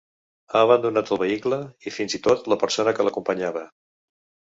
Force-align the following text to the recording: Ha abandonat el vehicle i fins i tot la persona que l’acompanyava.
Ha 0.53 0.63
abandonat 0.67 1.11
el 1.11 1.19
vehicle 1.25 1.61
i 1.91 1.95
fins 1.99 2.19
i 2.21 2.23
tot 2.31 2.53
la 2.55 2.61
persona 2.67 2.97
que 3.01 3.09
l’acompanyava. 3.09 3.67